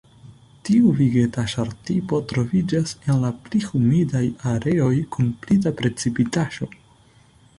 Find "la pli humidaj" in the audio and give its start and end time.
3.25-4.23